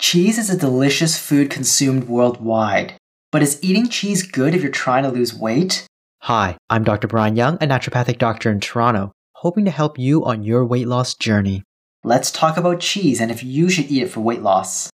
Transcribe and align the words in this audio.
Cheese 0.00 0.38
is 0.38 0.48
a 0.48 0.56
delicious 0.56 1.18
food 1.18 1.50
consumed 1.50 2.04
worldwide. 2.04 2.94
But 3.30 3.42
is 3.42 3.58
eating 3.62 3.90
cheese 3.90 4.22
good 4.22 4.54
if 4.54 4.62
you're 4.62 4.72
trying 4.72 5.02
to 5.02 5.10
lose 5.10 5.34
weight? 5.34 5.86
Hi, 6.22 6.56
I'm 6.70 6.84
Dr. 6.84 7.06
Brian 7.06 7.36
Young, 7.36 7.56
a 7.56 7.66
naturopathic 7.66 8.16
doctor 8.16 8.50
in 8.50 8.60
Toronto, 8.60 9.12
hoping 9.34 9.66
to 9.66 9.70
help 9.70 9.98
you 9.98 10.24
on 10.24 10.42
your 10.42 10.64
weight 10.64 10.88
loss 10.88 11.14
journey. 11.14 11.64
Let's 12.02 12.30
talk 12.30 12.56
about 12.56 12.80
cheese 12.80 13.20
and 13.20 13.30
if 13.30 13.44
you 13.44 13.68
should 13.68 13.90
eat 13.90 14.02
it 14.02 14.08
for 14.08 14.20
weight 14.20 14.40
loss. 14.40 14.88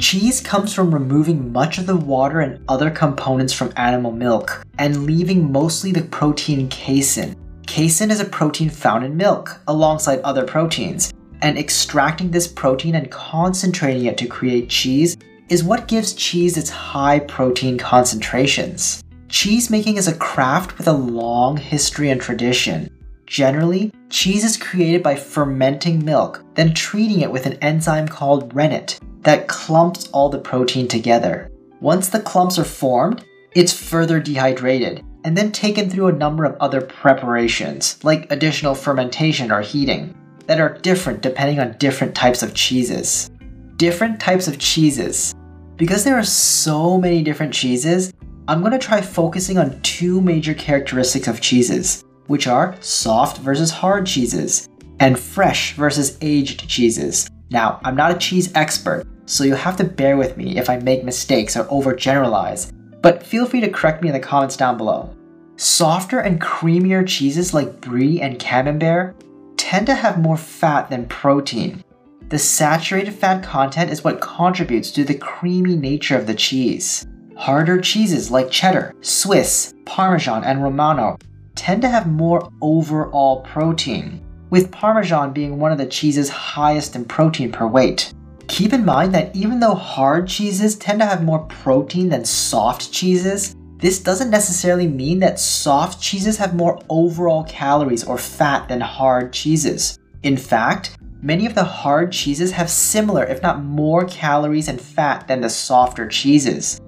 Cheese 0.00 0.40
comes 0.40 0.74
from 0.74 0.92
removing 0.92 1.52
much 1.52 1.78
of 1.78 1.86
the 1.86 1.96
water 1.96 2.40
and 2.40 2.64
other 2.68 2.90
components 2.90 3.52
from 3.52 3.72
animal 3.76 4.10
milk 4.10 4.60
and 4.76 5.06
leaving 5.06 5.52
mostly 5.52 5.92
the 5.92 6.02
protein 6.02 6.68
casein. 6.68 7.36
Casein 7.70 8.10
is 8.10 8.18
a 8.18 8.24
protein 8.24 8.68
found 8.68 9.04
in 9.04 9.16
milk, 9.16 9.60
alongside 9.68 10.18
other 10.22 10.44
proteins, 10.44 11.14
and 11.40 11.56
extracting 11.56 12.28
this 12.32 12.48
protein 12.48 12.96
and 12.96 13.08
concentrating 13.12 14.06
it 14.06 14.18
to 14.18 14.26
create 14.26 14.68
cheese 14.68 15.16
is 15.48 15.62
what 15.62 15.86
gives 15.86 16.12
cheese 16.14 16.56
its 16.56 16.68
high 16.68 17.20
protein 17.20 17.78
concentrations. 17.78 19.04
Cheese 19.28 19.70
making 19.70 19.98
is 19.98 20.08
a 20.08 20.16
craft 20.16 20.78
with 20.78 20.88
a 20.88 20.92
long 20.92 21.56
history 21.56 22.10
and 22.10 22.20
tradition. 22.20 22.90
Generally, 23.26 23.92
cheese 24.08 24.42
is 24.42 24.56
created 24.56 25.00
by 25.00 25.14
fermenting 25.14 26.04
milk, 26.04 26.44
then 26.54 26.74
treating 26.74 27.20
it 27.20 27.30
with 27.30 27.46
an 27.46 27.56
enzyme 27.62 28.08
called 28.08 28.52
rennet 28.52 28.98
that 29.20 29.46
clumps 29.46 30.08
all 30.08 30.28
the 30.28 30.40
protein 30.40 30.88
together. 30.88 31.52
Once 31.80 32.08
the 32.08 32.18
clumps 32.18 32.58
are 32.58 32.64
formed, 32.64 33.24
it's 33.54 33.72
further 33.72 34.18
dehydrated 34.18 35.04
and 35.24 35.36
then 35.36 35.52
taken 35.52 35.88
through 35.88 36.08
a 36.08 36.12
number 36.12 36.44
of 36.44 36.56
other 36.60 36.80
preparations, 36.80 38.02
like 38.04 38.30
additional 38.30 38.74
fermentation 38.74 39.50
or 39.50 39.60
heating, 39.60 40.14
that 40.46 40.60
are 40.60 40.78
different 40.78 41.20
depending 41.20 41.60
on 41.60 41.76
different 41.78 42.14
types 42.14 42.42
of 42.42 42.54
cheeses. 42.54 43.30
Different 43.76 44.20
types 44.20 44.48
of 44.48 44.58
cheeses. 44.58 45.34
Because 45.76 46.04
there 46.04 46.18
are 46.18 46.24
so 46.24 46.98
many 46.98 47.22
different 47.22 47.54
cheeses, 47.54 48.12
I'm 48.48 48.60
going 48.60 48.72
to 48.72 48.78
try 48.78 49.00
focusing 49.00 49.58
on 49.58 49.80
two 49.82 50.20
major 50.20 50.54
characteristics 50.54 51.28
of 51.28 51.40
cheeses, 51.40 52.04
which 52.26 52.46
are 52.46 52.76
soft 52.80 53.38
versus 53.38 53.70
hard 53.70 54.06
cheeses, 54.06 54.68
and 54.98 55.18
fresh 55.18 55.74
versus 55.74 56.18
aged 56.20 56.68
cheeses, 56.68 57.30
now, 57.50 57.80
I'm 57.84 57.96
not 57.96 58.12
a 58.12 58.18
cheese 58.18 58.52
expert, 58.54 59.04
so 59.26 59.42
you'll 59.42 59.56
have 59.56 59.76
to 59.78 59.84
bear 59.84 60.16
with 60.16 60.36
me 60.36 60.56
if 60.56 60.70
I 60.70 60.76
make 60.76 61.04
mistakes 61.04 61.56
or 61.56 61.64
overgeneralize, 61.64 62.72
but 63.02 63.22
feel 63.22 63.46
free 63.46 63.60
to 63.60 63.70
correct 63.70 64.02
me 64.02 64.08
in 64.08 64.14
the 64.14 64.20
comments 64.20 64.56
down 64.56 64.76
below. 64.76 65.14
Softer 65.56 66.20
and 66.20 66.40
creamier 66.40 67.06
cheeses 67.06 67.52
like 67.52 67.80
brie 67.80 68.20
and 68.20 68.38
camembert 68.38 69.14
tend 69.56 69.86
to 69.86 69.94
have 69.94 70.18
more 70.18 70.36
fat 70.36 70.88
than 70.88 71.06
protein. 71.06 71.84
The 72.28 72.38
saturated 72.38 73.12
fat 73.12 73.42
content 73.42 73.90
is 73.90 74.04
what 74.04 74.20
contributes 74.20 74.90
to 74.92 75.04
the 75.04 75.14
creamy 75.14 75.76
nature 75.76 76.16
of 76.16 76.26
the 76.26 76.34
cheese. 76.34 77.06
Harder 77.36 77.80
cheeses 77.80 78.30
like 78.30 78.50
cheddar, 78.50 78.94
Swiss, 79.00 79.74
Parmesan, 79.84 80.44
and 80.44 80.62
Romano 80.62 81.18
tend 81.54 81.82
to 81.82 81.88
have 81.88 82.06
more 82.06 82.50
overall 82.60 83.42
protein 83.42 84.24
with 84.50 84.70
Parmesan 84.70 85.32
being 85.32 85.58
one 85.58 85.72
of 85.72 85.78
the 85.78 85.86
cheeses 85.86 86.28
highest 86.28 86.96
in 86.96 87.04
protein 87.04 87.52
per 87.52 87.66
weight. 87.66 88.12
Keep 88.50 88.72
in 88.72 88.84
mind 88.84 89.14
that 89.14 89.34
even 89.34 89.60
though 89.60 89.76
hard 89.76 90.26
cheeses 90.26 90.74
tend 90.74 90.98
to 90.98 91.06
have 91.06 91.22
more 91.22 91.38
protein 91.38 92.08
than 92.08 92.24
soft 92.24 92.90
cheeses, 92.90 93.54
this 93.78 94.00
doesn't 94.00 94.28
necessarily 94.28 94.88
mean 94.88 95.20
that 95.20 95.38
soft 95.38 96.02
cheeses 96.02 96.36
have 96.38 96.56
more 96.56 96.82
overall 96.88 97.44
calories 97.44 98.02
or 98.02 98.18
fat 98.18 98.68
than 98.68 98.80
hard 98.80 99.32
cheeses. 99.32 99.96
In 100.24 100.36
fact, 100.36 100.98
many 101.22 101.46
of 101.46 101.54
the 101.54 101.62
hard 101.62 102.10
cheeses 102.10 102.50
have 102.50 102.68
similar, 102.68 103.24
if 103.24 103.40
not 103.40 103.62
more, 103.62 104.04
calories 104.06 104.66
and 104.66 104.80
fat 104.80 105.28
than 105.28 105.40
the 105.40 105.48
softer 105.48 106.08
cheeses. 106.08 106.80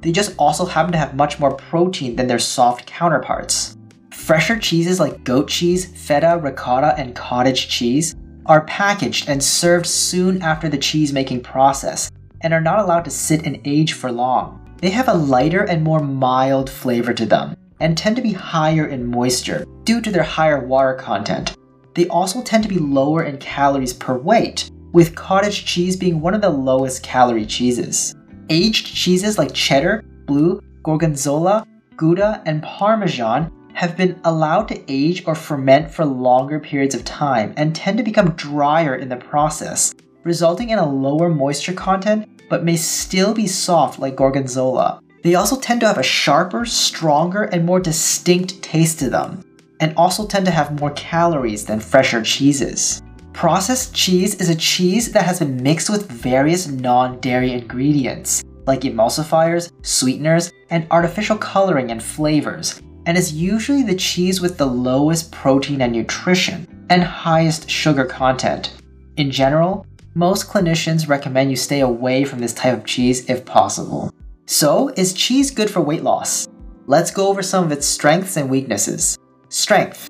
They 0.00 0.12
just 0.12 0.34
also 0.38 0.64
happen 0.64 0.92
to 0.92 0.98
have 0.98 1.14
much 1.14 1.38
more 1.38 1.54
protein 1.54 2.16
than 2.16 2.28
their 2.28 2.38
soft 2.38 2.86
counterparts. 2.86 3.76
Fresher 4.10 4.58
cheeses 4.58 4.98
like 4.98 5.22
goat 5.24 5.48
cheese, 5.48 5.84
feta, 5.84 6.40
ricotta, 6.42 6.94
and 6.96 7.14
cottage 7.14 7.68
cheese 7.68 8.14
are 8.50 8.64
packaged 8.64 9.28
and 9.28 9.40
served 9.40 9.86
soon 9.86 10.42
after 10.42 10.68
the 10.68 10.76
cheese 10.76 11.12
making 11.12 11.40
process 11.40 12.10
and 12.40 12.52
are 12.52 12.60
not 12.60 12.80
allowed 12.80 13.04
to 13.04 13.10
sit 13.10 13.46
and 13.46 13.60
age 13.64 13.92
for 13.92 14.10
long. 14.10 14.76
They 14.78 14.90
have 14.90 15.06
a 15.06 15.14
lighter 15.14 15.62
and 15.62 15.84
more 15.84 16.00
mild 16.00 16.68
flavor 16.68 17.14
to 17.14 17.24
them 17.24 17.56
and 17.78 17.96
tend 17.96 18.16
to 18.16 18.22
be 18.22 18.32
higher 18.32 18.86
in 18.86 19.06
moisture 19.06 19.64
due 19.84 20.00
to 20.00 20.10
their 20.10 20.24
higher 20.24 20.66
water 20.66 20.94
content. 20.94 21.56
They 21.94 22.08
also 22.08 22.42
tend 22.42 22.64
to 22.64 22.68
be 22.68 22.80
lower 22.80 23.22
in 23.22 23.38
calories 23.38 23.92
per 23.92 24.18
weight, 24.18 24.68
with 24.92 25.14
cottage 25.14 25.64
cheese 25.64 25.96
being 25.96 26.20
one 26.20 26.34
of 26.34 26.40
the 26.40 26.50
lowest 26.50 27.04
calorie 27.04 27.46
cheeses. 27.46 28.16
Aged 28.48 28.84
cheeses 28.84 29.38
like 29.38 29.54
cheddar, 29.54 30.02
blue, 30.26 30.60
gorgonzola, 30.82 31.64
gouda, 31.96 32.42
and 32.46 32.64
parmesan 32.64 33.52
have 33.74 33.96
been 33.96 34.20
allowed 34.24 34.68
to 34.68 34.82
age 34.92 35.24
or 35.26 35.34
ferment 35.34 35.90
for 35.90 36.04
longer 36.04 36.60
periods 36.60 36.94
of 36.94 37.04
time 37.04 37.54
and 37.56 37.74
tend 37.74 37.98
to 37.98 38.04
become 38.04 38.30
drier 38.30 38.94
in 38.94 39.08
the 39.08 39.16
process, 39.16 39.94
resulting 40.24 40.70
in 40.70 40.78
a 40.78 40.88
lower 40.88 41.28
moisture 41.28 41.72
content 41.72 42.28
but 42.50 42.64
may 42.64 42.76
still 42.76 43.32
be 43.32 43.46
soft 43.46 43.98
like 43.98 44.16
gorgonzola. 44.16 45.00
They 45.22 45.34
also 45.34 45.58
tend 45.58 45.80
to 45.80 45.86
have 45.86 45.98
a 45.98 46.02
sharper, 46.02 46.66
stronger, 46.66 47.44
and 47.44 47.64
more 47.64 47.80
distinct 47.80 48.60
taste 48.62 48.98
to 48.98 49.10
them, 49.10 49.44
and 49.78 49.94
also 49.96 50.26
tend 50.26 50.46
to 50.46 50.52
have 50.52 50.80
more 50.80 50.90
calories 50.90 51.64
than 51.64 51.78
fresher 51.78 52.22
cheeses. 52.22 53.02
Processed 53.32 53.94
cheese 53.94 54.34
is 54.34 54.48
a 54.48 54.54
cheese 54.54 55.12
that 55.12 55.24
has 55.24 55.38
been 55.38 55.62
mixed 55.62 55.88
with 55.88 56.10
various 56.10 56.66
non 56.66 57.20
dairy 57.20 57.52
ingredients, 57.52 58.42
like 58.66 58.80
emulsifiers, 58.80 59.70
sweeteners, 59.82 60.52
and 60.70 60.86
artificial 60.90 61.38
coloring 61.38 61.90
and 61.90 62.02
flavors, 62.02 62.82
and 63.10 63.18
is 63.18 63.32
usually 63.32 63.82
the 63.82 63.96
cheese 63.96 64.40
with 64.40 64.56
the 64.56 64.64
lowest 64.64 65.32
protein 65.32 65.82
and 65.82 65.92
nutrition 65.92 66.64
and 66.90 67.02
highest 67.02 67.68
sugar 67.68 68.04
content. 68.04 68.72
In 69.16 69.32
general, 69.32 69.84
most 70.14 70.46
clinicians 70.46 71.08
recommend 71.08 71.50
you 71.50 71.56
stay 71.56 71.80
away 71.80 72.22
from 72.22 72.38
this 72.38 72.54
type 72.54 72.78
of 72.78 72.84
cheese 72.84 73.28
if 73.28 73.44
possible. 73.44 74.14
So, 74.46 74.90
is 74.90 75.12
cheese 75.12 75.50
good 75.50 75.68
for 75.68 75.80
weight 75.80 76.04
loss? 76.04 76.46
Let's 76.86 77.10
go 77.10 77.26
over 77.26 77.42
some 77.42 77.64
of 77.64 77.72
its 77.72 77.84
strengths 77.84 78.36
and 78.36 78.48
weaknesses. 78.48 79.18
Strength 79.48 80.08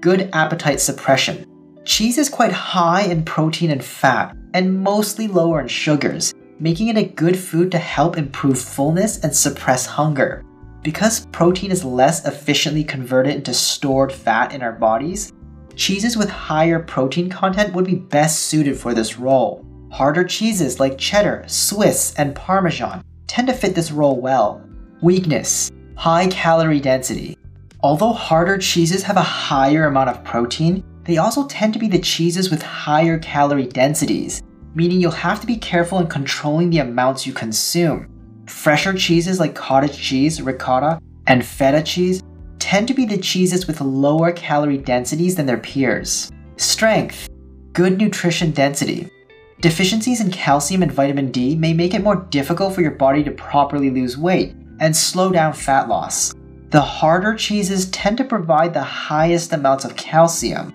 Good 0.00 0.28
appetite 0.32 0.80
suppression. 0.80 1.46
Cheese 1.84 2.18
is 2.18 2.28
quite 2.28 2.50
high 2.50 3.02
in 3.02 3.24
protein 3.24 3.70
and 3.70 3.84
fat, 3.84 4.36
and 4.52 4.82
mostly 4.82 5.28
lower 5.28 5.60
in 5.60 5.68
sugars, 5.68 6.34
making 6.58 6.88
it 6.88 6.96
a 6.96 7.04
good 7.04 7.38
food 7.38 7.70
to 7.70 7.78
help 7.78 8.18
improve 8.18 8.58
fullness 8.58 9.20
and 9.20 9.32
suppress 9.32 9.86
hunger. 9.86 10.44
Because 10.82 11.26
protein 11.26 11.70
is 11.70 11.84
less 11.84 12.26
efficiently 12.26 12.82
converted 12.82 13.36
into 13.36 13.54
stored 13.54 14.12
fat 14.12 14.52
in 14.52 14.62
our 14.62 14.72
bodies, 14.72 15.32
cheeses 15.76 16.16
with 16.16 16.28
higher 16.28 16.80
protein 16.80 17.30
content 17.30 17.72
would 17.72 17.84
be 17.84 17.94
best 17.94 18.40
suited 18.40 18.76
for 18.76 18.92
this 18.92 19.18
role. 19.18 19.64
Harder 19.92 20.24
cheeses 20.24 20.80
like 20.80 20.98
cheddar, 20.98 21.44
Swiss, 21.46 22.14
and 22.16 22.34
Parmesan 22.34 23.04
tend 23.26 23.48
to 23.48 23.54
fit 23.54 23.74
this 23.74 23.92
role 23.92 24.20
well. 24.20 24.62
Weakness 25.02 25.70
High 25.96 26.26
calorie 26.28 26.80
density. 26.80 27.36
Although 27.80 28.12
harder 28.12 28.58
cheeses 28.58 29.04
have 29.04 29.16
a 29.16 29.22
higher 29.22 29.84
amount 29.84 30.10
of 30.10 30.24
protein, 30.24 30.82
they 31.04 31.18
also 31.18 31.46
tend 31.46 31.72
to 31.74 31.78
be 31.78 31.88
the 31.88 31.98
cheeses 31.98 32.50
with 32.50 32.62
higher 32.62 33.18
calorie 33.18 33.66
densities, 33.66 34.42
meaning 34.74 35.00
you'll 35.00 35.12
have 35.12 35.40
to 35.40 35.46
be 35.46 35.56
careful 35.56 36.00
in 36.00 36.06
controlling 36.08 36.70
the 36.70 36.78
amounts 36.78 37.26
you 37.26 37.32
consume. 37.32 38.11
Fresher 38.52 38.92
cheeses 38.92 39.40
like 39.40 39.56
cottage 39.56 39.98
cheese, 39.98 40.40
ricotta, 40.40 41.00
and 41.26 41.44
feta 41.44 41.82
cheese 41.82 42.22
tend 42.60 42.86
to 42.86 42.94
be 42.94 43.04
the 43.04 43.18
cheeses 43.18 43.66
with 43.66 43.80
lower 43.80 44.30
calorie 44.30 44.78
densities 44.78 45.34
than 45.34 45.46
their 45.46 45.58
peers. 45.58 46.30
Strength 46.58 47.28
Good 47.72 47.98
nutrition 47.98 48.52
density. 48.52 49.10
Deficiencies 49.60 50.20
in 50.20 50.30
calcium 50.30 50.84
and 50.84 50.92
vitamin 50.92 51.32
D 51.32 51.56
may 51.56 51.72
make 51.72 51.92
it 51.92 52.04
more 52.04 52.24
difficult 52.30 52.72
for 52.72 52.82
your 52.82 52.92
body 52.92 53.24
to 53.24 53.32
properly 53.32 53.90
lose 53.90 54.16
weight 54.16 54.54
and 54.78 54.96
slow 54.96 55.32
down 55.32 55.54
fat 55.54 55.88
loss. 55.88 56.32
The 56.68 56.80
harder 56.80 57.34
cheeses 57.34 57.90
tend 57.90 58.16
to 58.18 58.24
provide 58.24 58.74
the 58.74 58.82
highest 58.82 59.52
amounts 59.52 59.84
of 59.84 59.96
calcium. 59.96 60.72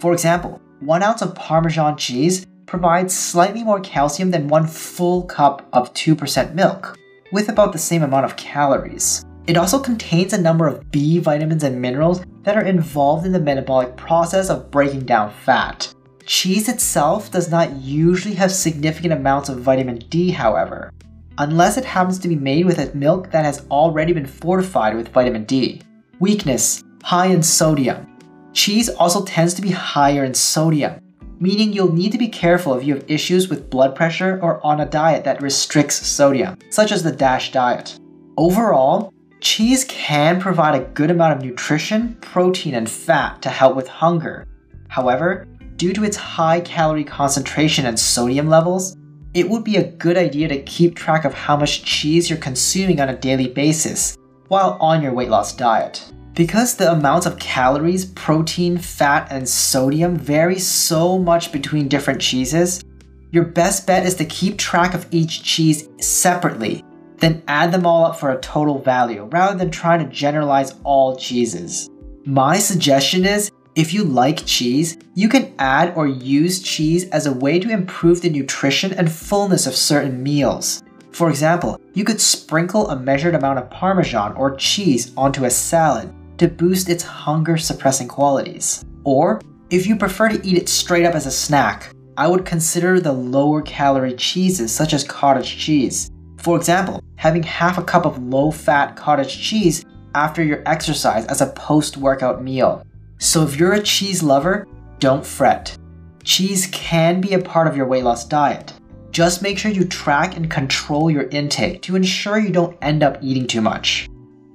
For 0.00 0.12
example, 0.12 0.60
1 0.80 1.02
ounce 1.04 1.22
of 1.22 1.36
Parmesan 1.36 1.96
cheese 1.98 2.46
provides 2.66 3.16
slightly 3.16 3.62
more 3.62 3.80
calcium 3.80 4.32
than 4.32 4.48
one 4.48 4.66
full 4.66 5.22
cup 5.22 5.68
of 5.72 5.94
2% 5.94 6.54
milk 6.54 6.98
with 7.32 7.48
about 7.48 7.72
the 7.72 7.78
same 7.78 8.02
amount 8.02 8.24
of 8.24 8.36
calories. 8.36 9.24
It 9.46 9.56
also 9.56 9.78
contains 9.78 10.32
a 10.32 10.40
number 10.40 10.66
of 10.66 10.90
B 10.90 11.18
vitamins 11.18 11.64
and 11.64 11.80
minerals 11.80 12.22
that 12.42 12.56
are 12.56 12.64
involved 12.64 13.24
in 13.24 13.32
the 13.32 13.40
metabolic 13.40 13.96
process 13.96 14.50
of 14.50 14.70
breaking 14.70 15.06
down 15.06 15.32
fat. 15.44 15.92
Cheese 16.26 16.68
itself 16.68 17.30
does 17.30 17.50
not 17.50 17.72
usually 17.76 18.34
have 18.34 18.52
significant 18.52 19.14
amounts 19.14 19.48
of 19.48 19.60
vitamin 19.60 19.98
D, 20.10 20.30
however, 20.30 20.92
unless 21.38 21.78
it 21.78 21.84
happens 21.84 22.18
to 22.18 22.28
be 22.28 22.36
made 22.36 22.66
with 22.66 22.78
a 22.78 22.94
milk 22.94 23.30
that 23.30 23.44
has 23.44 23.66
already 23.70 24.12
been 24.12 24.26
fortified 24.26 24.94
with 24.94 25.08
vitamin 25.08 25.44
D. 25.44 25.80
Weakness 26.20 26.84
high 27.02 27.28
in 27.28 27.42
sodium. 27.42 28.06
Cheese 28.52 28.90
also 28.90 29.24
tends 29.24 29.54
to 29.54 29.62
be 29.62 29.70
higher 29.70 30.24
in 30.24 30.34
sodium, 30.34 31.00
meaning 31.40 31.72
you'll 31.72 31.92
need 31.92 32.12
to 32.12 32.18
be 32.18 32.28
careful 32.28 32.74
if 32.74 32.84
you 32.84 32.94
have 32.94 33.10
issues 33.10 33.48
with 33.48 33.70
blood 33.70 33.94
pressure 33.94 34.38
or 34.42 34.64
on 34.66 34.80
a 34.80 34.86
diet 34.86 35.24
that 35.24 35.42
restricts 35.42 36.06
sodium, 36.06 36.58
such 36.70 36.92
as 36.92 37.02
the 37.02 37.12
DASH 37.12 37.52
diet. 37.52 37.98
Overall, 38.36 39.12
cheese 39.40 39.84
can 39.84 40.40
provide 40.40 40.80
a 40.80 40.84
good 40.84 41.10
amount 41.10 41.36
of 41.36 41.44
nutrition, 41.44 42.16
protein, 42.20 42.74
and 42.74 42.90
fat 42.90 43.40
to 43.42 43.50
help 43.50 43.76
with 43.76 43.88
hunger. 43.88 44.46
However, 44.88 45.46
due 45.76 45.92
to 45.92 46.04
its 46.04 46.16
high 46.16 46.60
calorie 46.60 47.04
concentration 47.04 47.86
and 47.86 47.98
sodium 47.98 48.48
levels, 48.48 48.96
it 49.34 49.48
would 49.48 49.62
be 49.62 49.76
a 49.76 49.90
good 49.92 50.16
idea 50.16 50.48
to 50.48 50.62
keep 50.62 50.94
track 50.94 51.24
of 51.24 51.34
how 51.34 51.56
much 51.56 51.84
cheese 51.84 52.28
you're 52.28 52.38
consuming 52.38 53.00
on 53.00 53.10
a 53.10 53.16
daily 53.16 53.48
basis 53.48 54.16
while 54.48 54.78
on 54.80 55.02
your 55.02 55.12
weight 55.12 55.28
loss 55.28 55.54
diet. 55.54 56.12
Because 56.38 56.76
the 56.76 56.92
amounts 56.92 57.26
of 57.26 57.40
calories, 57.40 58.04
protein, 58.04 58.78
fat, 58.78 59.26
and 59.28 59.48
sodium 59.48 60.16
vary 60.16 60.60
so 60.60 61.18
much 61.18 61.50
between 61.50 61.88
different 61.88 62.20
cheeses, 62.20 62.84
your 63.32 63.42
best 63.42 63.88
bet 63.88 64.06
is 64.06 64.14
to 64.14 64.24
keep 64.24 64.56
track 64.56 64.94
of 64.94 65.08
each 65.10 65.42
cheese 65.42 65.88
separately, 66.00 66.84
then 67.16 67.42
add 67.48 67.72
them 67.72 67.84
all 67.84 68.04
up 68.04 68.20
for 68.20 68.30
a 68.30 68.40
total 68.40 68.78
value 68.78 69.24
rather 69.32 69.58
than 69.58 69.72
trying 69.72 69.98
to 69.98 70.14
generalize 70.14 70.76
all 70.84 71.16
cheeses. 71.16 71.90
My 72.24 72.60
suggestion 72.60 73.26
is 73.26 73.50
if 73.74 73.92
you 73.92 74.04
like 74.04 74.46
cheese, 74.46 74.96
you 75.16 75.28
can 75.28 75.52
add 75.58 75.92
or 75.96 76.06
use 76.06 76.62
cheese 76.62 77.08
as 77.10 77.26
a 77.26 77.32
way 77.32 77.58
to 77.58 77.68
improve 77.68 78.22
the 78.22 78.30
nutrition 78.30 78.92
and 78.92 79.10
fullness 79.10 79.66
of 79.66 79.74
certain 79.74 80.22
meals. 80.22 80.84
For 81.10 81.30
example, 81.30 81.80
you 81.94 82.04
could 82.04 82.20
sprinkle 82.20 82.90
a 82.90 83.00
measured 83.00 83.34
amount 83.34 83.58
of 83.58 83.70
Parmesan 83.70 84.34
or 84.34 84.54
cheese 84.54 85.10
onto 85.16 85.44
a 85.44 85.50
salad 85.50 86.14
to 86.38 86.48
boost 86.48 86.88
its 86.88 87.02
hunger 87.02 87.56
suppressing 87.56 88.08
qualities. 88.08 88.84
Or, 89.04 89.40
if 89.70 89.86
you 89.86 89.96
prefer 89.96 90.28
to 90.28 90.46
eat 90.46 90.56
it 90.56 90.68
straight 90.68 91.04
up 91.04 91.14
as 91.14 91.26
a 91.26 91.30
snack, 91.30 91.92
I 92.16 92.26
would 92.26 92.44
consider 92.44 93.00
the 93.00 93.12
lower 93.12 93.62
calorie 93.62 94.14
cheeses 94.14 94.72
such 94.72 94.92
as 94.92 95.04
cottage 95.04 95.58
cheese. 95.58 96.10
For 96.38 96.56
example, 96.56 97.02
having 97.16 97.42
half 97.42 97.78
a 97.78 97.84
cup 97.84 98.06
of 98.06 98.22
low 98.22 98.50
fat 98.50 98.96
cottage 98.96 99.40
cheese 99.40 99.84
after 100.14 100.42
your 100.42 100.62
exercise 100.66 101.26
as 101.26 101.40
a 101.40 101.52
post 101.52 101.96
workout 101.96 102.42
meal. 102.42 102.84
So 103.18 103.42
if 103.42 103.56
you're 103.56 103.74
a 103.74 103.82
cheese 103.82 104.22
lover, 104.22 104.66
don't 104.98 105.24
fret. 105.24 105.76
Cheese 106.24 106.68
can 106.72 107.20
be 107.20 107.34
a 107.34 107.38
part 107.38 107.68
of 107.68 107.76
your 107.76 107.86
weight 107.86 108.04
loss 108.04 108.24
diet. 108.24 108.72
Just 109.10 109.42
make 109.42 109.58
sure 109.58 109.70
you 109.70 109.84
track 109.84 110.36
and 110.36 110.50
control 110.50 111.10
your 111.10 111.28
intake 111.28 111.82
to 111.82 111.96
ensure 111.96 112.38
you 112.38 112.50
don't 112.50 112.76
end 112.82 113.02
up 113.02 113.18
eating 113.22 113.46
too 113.46 113.60
much. 113.60 114.08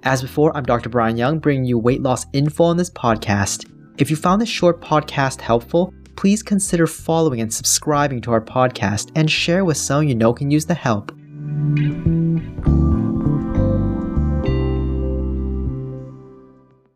As 0.05 0.21
before, 0.21 0.55
I'm 0.55 0.65
Dr. 0.65 0.89
Brian 0.89 1.15
Young, 1.15 1.39
bringing 1.39 1.63
you 1.63 1.79
weight 1.79 2.01
loss 2.01 2.25
info 2.33 2.65
on 2.65 2.75
this 2.75 2.89
podcast. 2.89 3.69
If 3.97 4.09
you 4.09 4.17
found 4.17 4.41
this 4.41 4.50
short 4.50 4.81
podcast 4.81 5.39
helpful, 5.39 5.94
please 6.17 6.44
consider 6.44 6.88
following 6.88 7.39
and 7.39 7.53
subscribing 7.53 8.19
to 8.23 8.31
our 8.31 8.41
podcast 8.41 9.11
and 9.15 9.31
share 9.31 9.63
with 9.63 9.77
someone 9.77 10.09
you 10.09 10.15
know 10.15 10.33
can 10.33 10.51
use 10.51 10.65
the 10.65 10.73
help. 10.73 11.13